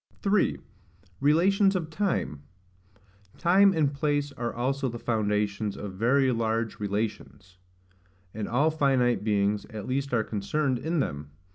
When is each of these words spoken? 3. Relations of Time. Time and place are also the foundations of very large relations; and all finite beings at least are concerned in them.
3. 0.23 0.57
Relations 1.19 1.75
of 1.75 1.91
Time. 1.91 2.41
Time 3.37 3.71
and 3.71 3.93
place 3.93 4.31
are 4.31 4.51
also 4.51 4.89
the 4.89 4.97
foundations 4.97 5.77
of 5.77 5.93
very 5.93 6.31
large 6.31 6.79
relations; 6.79 7.59
and 8.33 8.47
all 8.47 8.71
finite 8.71 9.23
beings 9.23 9.67
at 9.69 9.85
least 9.85 10.11
are 10.11 10.23
concerned 10.23 10.79
in 10.79 11.01
them. 11.01 11.29